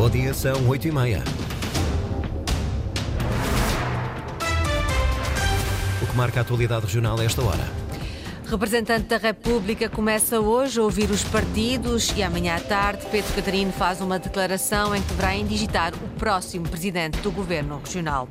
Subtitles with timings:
[0.00, 1.22] Bom dia, são 8 e meia.
[6.00, 7.79] O que marca a atualidade regional a esta hora?
[8.50, 13.70] Representante da República começa hoje a ouvir os partidos e amanhã à tarde Pedro Catarino
[13.70, 18.28] faz uma declaração em que deverá indigitar o próximo presidente do governo regional.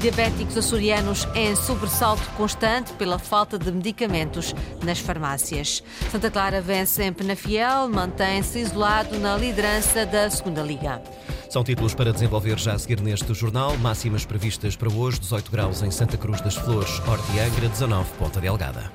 [0.00, 4.52] Diabéticos açorianos em sobressalto constante pela falta de medicamentos
[4.82, 5.84] nas farmácias.
[6.10, 11.00] Santa Clara vence em Penafiel, mantém-se isolado na liderança da Segunda Liga.
[11.48, 13.76] São títulos para desenvolver já a seguir neste jornal.
[13.78, 18.10] Máximas previstas para hoje: 18 graus em Santa Cruz das Flores, Horta e Angra, 19
[18.18, 18.90] Ponta Delgada.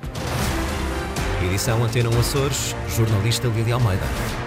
[1.42, 4.45] Edição Antena Açores, jornalista Lídia Almeida.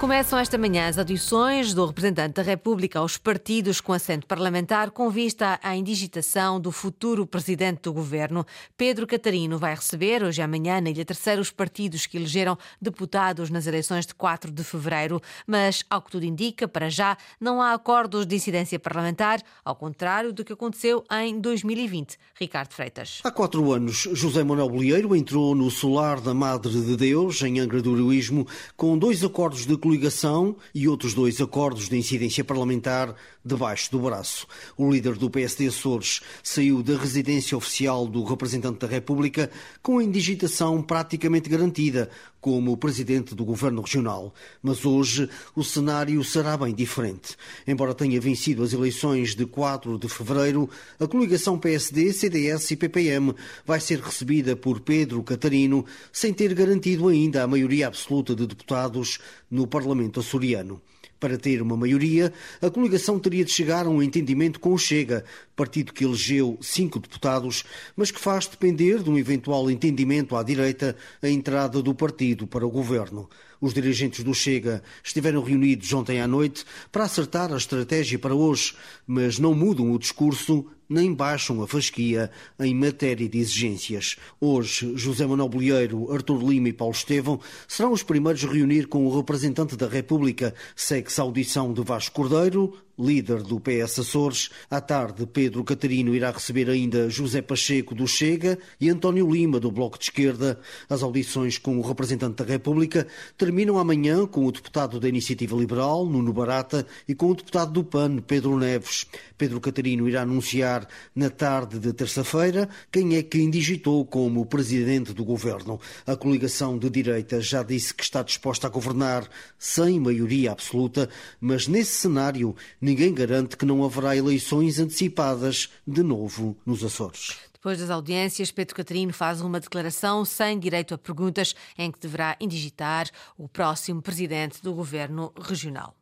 [0.00, 5.10] Começam esta manhã as audições do representante da República aos partidos com assento parlamentar com
[5.10, 8.46] vista à indigitação do futuro presidente do governo.
[8.78, 13.50] Pedro Catarino vai receber hoje e amanhã na Ilha Terceira os partidos que elegeram deputados
[13.50, 15.20] nas eleições de 4 de fevereiro.
[15.46, 20.32] Mas, ao que tudo indica, para já não há acordos de incidência parlamentar, ao contrário
[20.32, 22.16] do que aconteceu em 2020.
[22.40, 23.20] Ricardo Freitas.
[23.22, 27.82] Há quatro anos, José Manuel Bolieiro entrou no solar da Madre de Deus, em Angra
[27.82, 28.46] do Heroísmo,
[28.78, 33.12] com dois acordos de coligação e outros dois acordos de incidência parlamentar
[33.44, 34.46] debaixo do braço.
[34.76, 39.50] O líder do PSD Açores saiu da residência oficial do representante da República
[39.82, 42.08] com a indigitação praticamente garantida
[42.40, 44.34] como presidente do governo regional.
[44.62, 47.36] Mas hoje o cenário será bem diferente.
[47.66, 53.34] Embora tenha vencido as eleições de 4 de fevereiro, a coligação PSD, CDS e PPM
[53.66, 59.18] vai ser recebida por Pedro Catarino sem ter garantido ainda a maioria absoluta de deputados
[59.50, 60.80] no Parlamento açoriano.
[61.20, 62.32] Para ter uma maioria,
[62.62, 65.22] a coligação teria de chegar a um entendimento com o Chega,
[65.54, 67.62] partido que elegeu cinco deputados,
[67.94, 72.66] mas que faz depender de um eventual entendimento à direita a entrada do partido para
[72.66, 73.28] o governo.
[73.60, 78.74] Os dirigentes do Chega estiveram reunidos ontem à noite para acertar a estratégia para hoje,
[79.06, 84.16] mas não mudam o discurso nem baixam a fasquia em matéria de exigências.
[84.40, 87.38] Hoje, José Manuel Bolieiro, Artur Lima e Paulo Estevão
[87.68, 90.52] serão os primeiros a reunir com o representante da República.
[90.74, 94.50] Segue-se a audição de Vasco Cordeiro, líder do PS Açores.
[94.70, 99.70] À tarde, Pedro Catarino irá receber ainda José Pacheco do Chega e António Lima do
[99.70, 100.60] Bloco de Esquerda.
[100.88, 103.06] As audições com o representante da República
[103.36, 107.84] terminam amanhã com o deputado da Iniciativa Liberal, Nuno Barata, e com o deputado do
[107.84, 109.06] PAN, Pedro Neves.
[109.38, 115.24] Pedro Catarino irá anunciar na tarde de terça-feira quem é que indigitou como presidente do
[115.24, 115.80] governo.
[116.06, 119.28] A coligação de direita já disse que está disposta a governar
[119.58, 121.08] sem maioria absoluta,
[121.40, 122.54] mas nesse cenário
[122.90, 127.38] ninguém garante que não haverá eleições antecipadas de novo nos Açores.
[127.52, 132.36] Depois das audiências, Pedro Catarino faz uma declaração sem direito a perguntas em que deverá
[132.40, 133.08] indigitar
[133.38, 135.99] o próximo presidente do governo regional.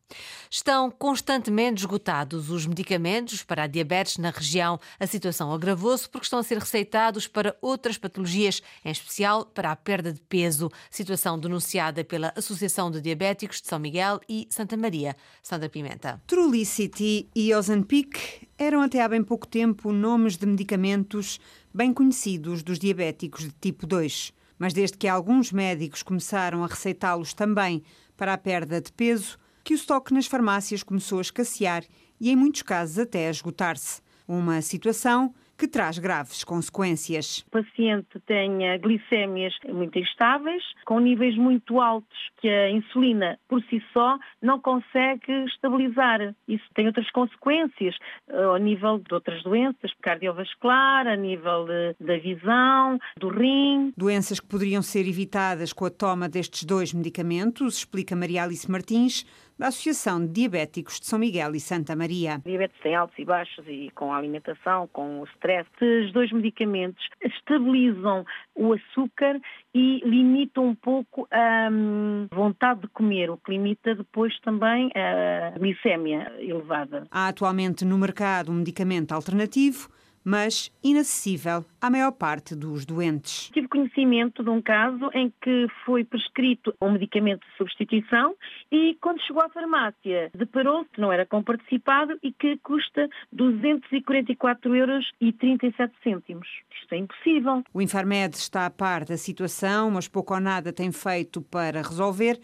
[0.50, 4.80] Estão constantemente esgotados os medicamentos para a diabetes na região.
[4.98, 9.76] A situação agravou-se porque estão a ser receitados para outras patologias, em especial para a
[9.76, 10.70] perda de peso.
[10.90, 15.14] Situação denunciada pela Associação de Diabéticos de São Miguel e Santa Maria.
[15.42, 16.22] Sandra Pimenta.
[16.26, 21.38] Trulicity e Ozempic eram até há bem pouco tempo nomes de medicamentos
[21.72, 24.32] bem conhecidos dos diabéticos de tipo 2.
[24.58, 27.82] Mas desde que alguns médicos começaram a receitá-los também
[28.16, 31.82] para a perda de peso, que o estoque nas farmácias começou a escassear
[32.18, 34.00] e, em muitos casos, até a esgotar-se.
[34.26, 37.40] Uma situação que traz graves consequências.
[37.48, 43.82] O paciente tem glicémias muito instáveis, com níveis muito altos que a insulina por si
[43.92, 46.34] só não consegue estabilizar.
[46.46, 47.96] Isso tem outras consequências
[48.28, 53.92] eh, ao nível de outras doenças, cardiovascular, a nível de, da visão, do rim.
[53.96, 59.26] Doenças que poderiam ser evitadas com a toma destes dois medicamentos, explica Maria Alice Martins,
[59.58, 62.40] da Associação de Diabéticos de São Miguel e Santa Maria.
[62.44, 65.68] Diabetes tem altos e baixos e com a alimentação, com o stress.
[65.80, 68.24] Os dois medicamentos estabilizam
[68.54, 69.40] o açúcar
[69.74, 75.58] e limitam um pouco a hum, vontade de comer, o que limita depois também a
[75.58, 77.06] glicémia elevada.
[77.10, 79.88] Há atualmente no mercado um medicamento alternativo
[80.28, 83.48] mas inacessível à maior parte dos doentes.
[83.54, 88.34] Tive conhecimento de um caso em que foi prescrito um medicamento de substituição
[88.70, 95.10] e quando chegou à farmácia deparou-se que não era comparticipado e que custa 244 euros
[95.18, 96.46] e 37 cêntimos.
[96.78, 97.62] Isto é impossível.
[97.72, 102.38] O Infarmed está a par da situação, mas pouco ou nada tem feito para resolver.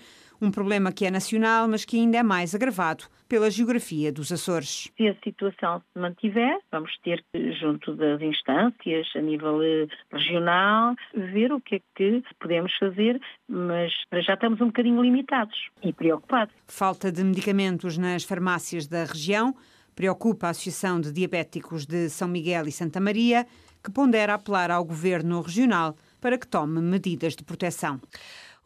[0.44, 4.92] Um problema que é nacional, mas que ainda é mais agravado pela geografia dos Açores.
[4.94, 10.94] Se a situação se mantiver, vamos ter que, junto das instâncias a nível eh, regional,
[11.14, 13.18] ver o que é que podemos fazer,
[13.48, 13.90] mas
[14.26, 16.54] já estamos um bocadinho limitados e preocupados.
[16.68, 19.54] Falta de medicamentos nas farmácias da região
[19.96, 23.46] preocupa a Associação de Diabéticos de São Miguel e Santa Maria,
[23.82, 27.98] que pondera apelar ao governo regional para que tome medidas de proteção.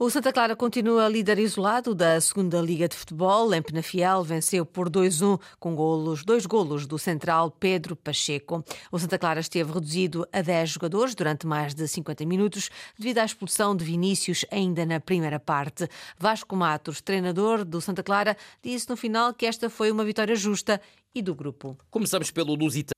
[0.00, 3.52] O Santa Clara continua líder isolado da segunda Liga de Futebol.
[3.52, 8.64] Em Penafiel venceu por 2-1 com golos, dois golos do central Pedro Pacheco.
[8.92, 13.24] O Santa Clara esteve reduzido a 10 jogadores durante mais de 50 minutos devido à
[13.24, 15.88] expulsão de Vinícius ainda na primeira parte.
[16.16, 20.80] Vasco Matos, treinador do Santa Clara, disse no final que esta foi uma vitória justa
[21.12, 21.76] e do grupo.
[21.90, 22.97] Começamos pelo Lusitano.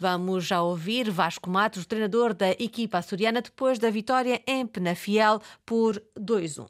[0.00, 6.00] Vamos já ouvir Vasco Matos, treinador da equipa açoriana, depois da vitória em Penafiel por
[6.16, 6.68] 2-1.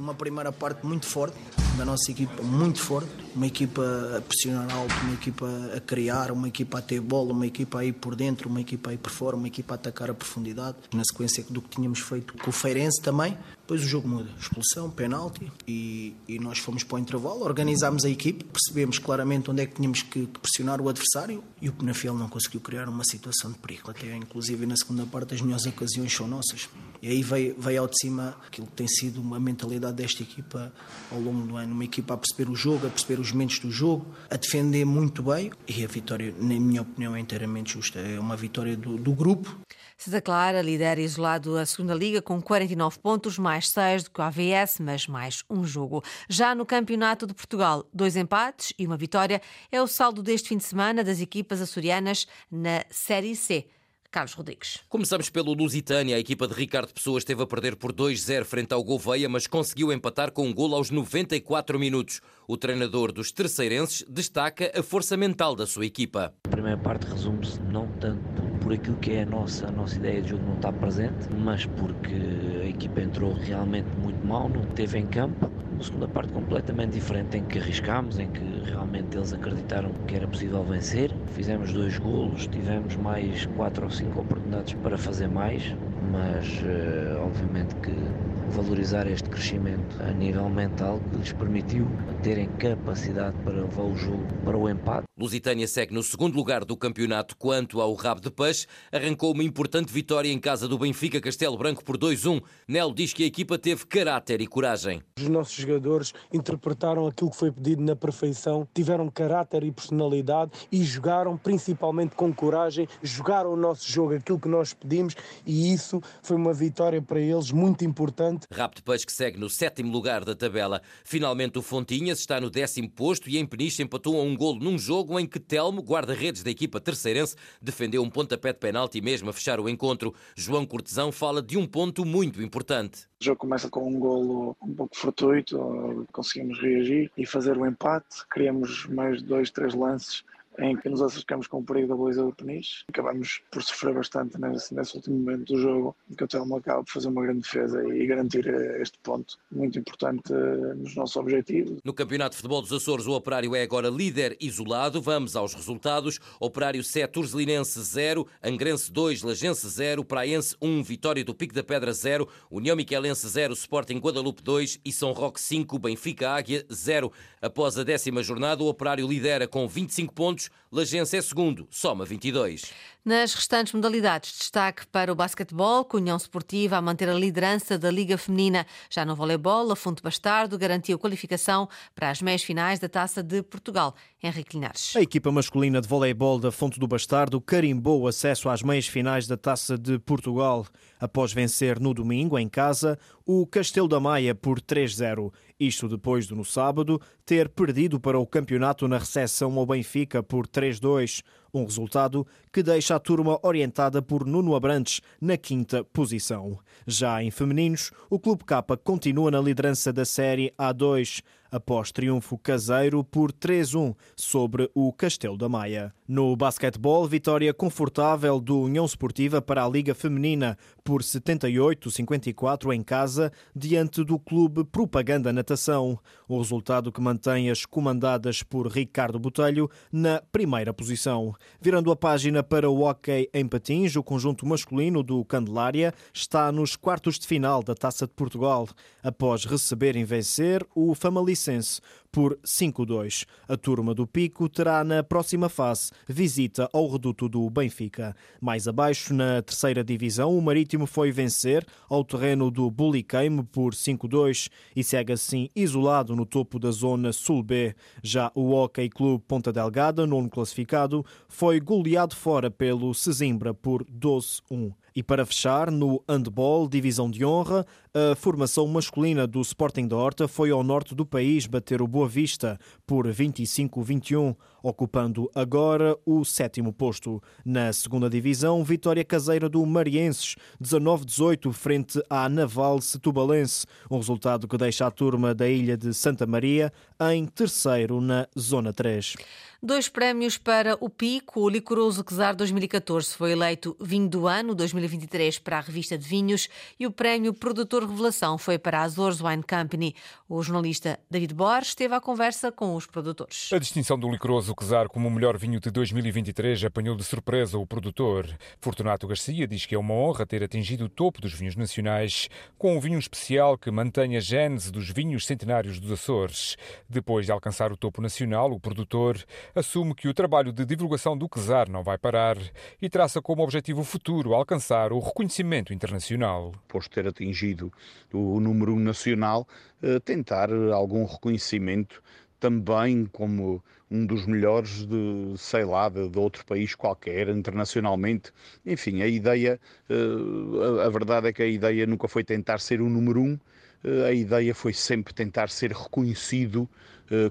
[0.00, 1.36] Uma primeira parte muito forte,
[1.78, 3.82] da nossa equipa muito forte, uma equipa
[4.16, 5.46] a pressionar alto, uma equipa
[5.76, 8.90] a criar, uma equipa a ter bola, uma equipa a ir por dentro, uma equipa
[8.90, 12.00] a ir por fora, uma equipa a atacar a profundidade, na sequência do que tínhamos
[12.00, 13.38] feito com o Feirense também.
[13.60, 18.08] Depois o jogo muda, expulsão, penalti e, e nós fomos para o intervalo, organizámos a
[18.08, 22.30] equipe, percebemos claramente onde é que tínhamos que, pressionar o adversário e o Penafiel não
[22.30, 23.90] conseguiu criar uma situação de perigo.
[23.90, 26.68] Até inclusive na segunda parte as melhores ocasiões são nossas.
[27.02, 30.72] E aí veio, veio ao de cima aquilo que tem sido uma mentalidade desta equipa
[31.12, 31.67] ao longo do ano.
[31.70, 35.22] Uma equipa a perceber o jogo, a perceber os momentos do jogo, a defender muito
[35.22, 35.50] bem.
[35.66, 37.98] E a vitória, na minha opinião, é inteiramente justa.
[37.98, 39.58] É uma vitória do, do grupo.
[39.96, 44.24] Santa Clara lidera isolado a segunda Liga com 49 pontos, mais 6 do que o
[44.24, 46.02] AVS, mas mais um jogo.
[46.28, 50.56] Já no Campeonato de Portugal, dois empates e uma vitória é o saldo deste fim
[50.56, 53.66] de semana das equipas açorianas na Série C.
[54.10, 54.80] Carlos Rodrigues.
[54.88, 56.16] Começamos pelo Lusitânia.
[56.16, 59.92] A equipa de Ricardo Pessoa esteve a perder por 2-0 frente ao Gouveia, mas conseguiu
[59.92, 62.20] empatar com um golo aos 94 minutos.
[62.46, 66.32] O treinador dos terceirenses destaca a força mental da sua equipa.
[66.44, 68.22] A primeira parte resume-se não tanto
[68.62, 71.66] por aquilo que é a nossa, a nossa ideia de jogo não está presente, mas
[71.66, 72.14] porque
[72.62, 75.50] a equipa entrou realmente muito mal, não teve em campo.
[75.78, 80.26] Uma segunda parte completamente diferente em que arriscámos, em que realmente eles acreditaram que era
[80.28, 81.16] possível vencer.
[81.24, 87.76] Fizemos dois golos, tivemos mais quatro ou cinco oportunidades para fazer mais, mas uh, obviamente
[87.80, 88.12] que
[88.48, 91.86] valorizar este crescimento a nível mental que lhes permitiu
[92.22, 95.08] terem capacidade para levar o jogo para o empate.
[95.16, 98.66] Lusitânia segue no segundo lugar do campeonato quanto ao rabo de peixe.
[98.92, 102.40] Arrancou uma importante vitória em casa do Benfica Castelo Branco por 2-1.
[102.68, 105.02] Nel diz que a equipa teve caráter e coragem.
[105.18, 110.84] Os nossos jogadores interpretaram aquilo que foi pedido na perfeição, tiveram caráter e personalidade e
[110.84, 116.36] jogaram principalmente com coragem, jogaram o nosso jogo, aquilo que nós pedimos e isso foi
[116.36, 118.37] uma vitória para eles muito importante.
[118.52, 120.82] Rabo de Peixe que segue no sétimo lugar da tabela.
[121.04, 124.78] Finalmente o Fontinhas está no décimo posto e em Peniche empatou a um golo num
[124.78, 129.32] jogo em que Telmo, guarda-redes da equipa terceirense, defendeu um pontapé de penalti mesmo a
[129.32, 130.14] fechar o encontro.
[130.36, 133.08] João Cortesão fala de um ponto muito importante.
[133.20, 138.26] O jogo começa com um golo um pouco fortuito, conseguimos reagir e fazer o empate.
[138.30, 140.22] Criamos mais dois, três lances
[140.58, 142.84] em que nos acercamos com o perigo da baliza do Peniche.
[142.88, 146.82] Acabamos por sofrer bastante nesse, nesse último momento do jogo, em que o Telmo acaba
[146.82, 151.16] por fazer uma grande defesa e garantir eh, este ponto muito importante eh, nos nossos
[151.16, 151.78] objetivos.
[151.84, 155.00] No Campeonato de Futebol dos Açores, o Operário é agora líder isolado.
[155.00, 156.18] Vamos aos resultados.
[156.40, 161.92] Operário 7, Urzelinense 0, Angrense 2, Lagense 0, Praense 1, Vitória do Pico da Pedra
[161.92, 167.12] 0, União Miquelense 0, Sporting Guadalupe 2 e São Roque 5, Benfica Águia 0.
[167.40, 172.72] Após a décima jornada, o Operário lidera com 25 pontos, Lagense é segundo, soma 22.
[173.02, 177.90] Nas restantes modalidades, destaque para o basquetebol, com União Esportiva a manter a liderança da
[177.90, 178.66] Liga Feminina.
[178.90, 183.42] Já no voleibol, a Fonte Bastardo garantiu qualificação para as meias finais da Taça de
[183.42, 183.94] Portugal.
[184.22, 184.94] Henrique Linares.
[184.94, 189.26] A equipa masculina de voleibol da Fonte do Bastardo carimbou o acesso às meias finais
[189.26, 190.66] da Taça de Portugal,
[191.00, 195.32] após vencer no domingo, em casa, o Castelo da Maia por 3-0.
[195.60, 200.46] Isto depois de, no sábado, ter perdido para o campeonato na recepção ao Benfica por
[200.46, 201.22] 3-2.
[201.52, 206.58] Um resultado que deixa a turma orientada por Nuno Abrantes na quinta posição.
[206.86, 213.02] Já em femininos, o Clube K continua na liderança da Série A2, após triunfo caseiro
[213.02, 215.92] por 3-1 sobre o Castelo da Maia.
[216.06, 223.32] No basquetebol, vitória confortável do União Esportiva para a Liga Feminina por 78-54 em casa,
[223.54, 225.98] diante do Clube Propaganda Natação.
[226.26, 231.34] O resultado que mantém as comandadas por Ricardo Botelho na primeira posição.
[231.60, 236.76] Virando a página para o hockey em patins, o conjunto masculino do Candelária está nos
[236.76, 238.68] quartos de final da Taça de Portugal,
[239.02, 241.80] após receber e vencer o Famalicense
[242.10, 243.26] por 5-2.
[243.46, 248.14] A turma do Pico terá na próxima fase visita ao reduto do Benfica.
[248.40, 254.48] Mais abaixo, na terceira divisão, o Marítimo foi vencer ao terreno do Bullicame por 5-2
[254.74, 257.74] e segue assim isolado no topo da zona Sul B.
[258.02, 264.72] Já o Hockey Clube Ponta Delgada, nono classificado, foi goleado fora pelo Sesimbra por 12-1.
[264.96, 267.64] E para fechar, no handball, divisão de honra,
[267.98, 272.08] a formação masculina do Sporting da Horta foi ao norte do país bater o Boa
[272.08, 277.20] Vista por 25-21, ocupando agora o sétimo posto.
[277.44, 284.56] Na segunda divisão, vitória caseira do Marienses, 19-18 frente à Naval Setubalense, um resultado que
[284.56, 286.72] deixa a turma da ilha de Santa Maria
[287.10, 289.16] em terceiro na Zona 3.
[289.60, 291.40] Dois prémios para o Pico.
[291.40, 296.48] O Licoroso Quesar 2014 foi eleito Vinho do Ano 2023 para a revista de vinhos
[296.78, 299.94] e o prémio Produtor Revelação foi para a Azores Wine Company.
[300.28, 303.50] O jornalista David Borges esteve à conversa com os produtores.
[303.50, 307.66] A distinção do Licoroso Quesar como o melhor vinho de 2023 apanhou de surpresa o
[307.66, 308.28] produtor.
[308.60, 312.28] Fortunato Garcia diz que é uma honra ter atingido o topo dos vinhos nacionais
[312.58, 316.56] com um vinho especial que mantém a gênese dos vinhos centenários dos Açores.
[316.88, 319.18] Depois de alcançar o topo nacional, o produtor
[319.54, 322.36] assume que o trabalho de divulgação do Quesar não vai parar
[322.82, 326.52] e traça como objetivo futuro alcançar o reconhecimento internacional.
[326.68, 327.72] Posto ter atingido
[328.12, 329.46] o número nacional,
[329.82, 332.02] eh, tentar algum reconhecimento
[332.40, 338.32] também como um dos melhores de, sei lá, de, de, outro país qualquer, internacionalmente.
[338.64, 342.88] Enfim, a ideia, eh, a verdade é que a ideia nunca foi tentar ser o
[342.88, 343.38] número um,
[343.84, 346.68] eh, a ideia foi sempre tentar ser reconhecido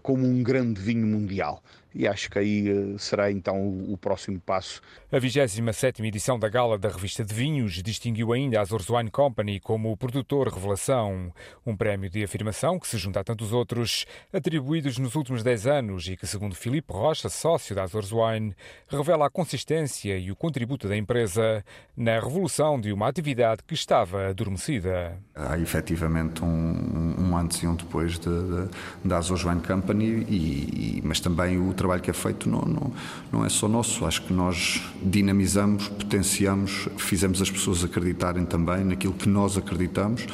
[0.01, 1.61] como um grande vinho mundial
[1.97, 4.81] e acho que aí eh, será então o, próximo passo.
[5.11, 9.59] A 27 edição da Gala da Revista de Vinhos distinguiu ainda a Azores Wine Company
[9.59, 11.33] como o produtor revelação,
[11.65, 16.07] um prémio de afirmação que se junta a tantos outros atribuídos nos últimos 10 anos
[16.07, 18.55] e que, segundo Filipe Rocha, sócio da Azores Wine,
[18.87, 21.65] revela a consistência e o contributo da empresa
[21.95, 25.17] na revolução de uma atividade que estava adormecida.
[25.33, 28.67] Há efetivamente um, um antes e um depois de, de,
[29.05, 32.91] da Azores Wine Company, e, e, mas também o trabalho que é feito não, não,
[33.31, 34.05] não é só nosso.
[34.05, 40.25] Acho que nós dinamizamos, potenciamos, fizemos as pessoas acreditarem também naquilo que nós acreditamos.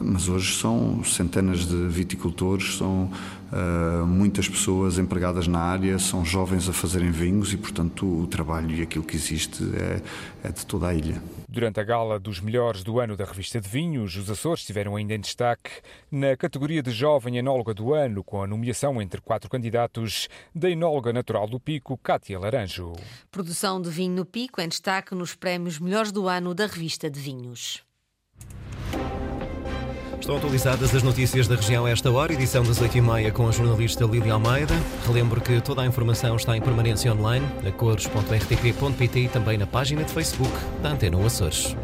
[0.00, 3.10] Mas hoje são centenas de viticultores, são
[3.52, 8.74] uh, muitas pessoas empregadas na área, são jovens a fazerem vinhos e, portanto, o trabalho
[8.74, 10.02] e aquilo que existe é,
[10.48, 11.22] é de toda a ilha.
[11.48, 15.14] Durante a gala dos melhores do ano da revista de vinhos, os Açores estiveram ainda
[15.14, 15.70] em destaque
[16.10, 21.12] na categoria de Jovem Enóloga do Ano, com a nomeação entre quatro candidatos da enóloga
[21.12, 22.94] natural do Pico, Cátia Laranjo.
[23.30, 27.20] Produção de vinho no Pico em destaque nos prémios Melhores do Ano da revista de
[27.20, 27.84] vinhos.
[30.24, 34.06] Estão atualizadas as notícias da região a esta hora, edição das 8h30 com a jornalista
[34.06, 34.72] Lília Almeida.
[35.06, 40.02] Relembro que toda a informação está em permanência online, a cores.rtp.pt e também na página
[40.02, 40.50] de Facebook
[40.82, 41.76] da Antena Açores.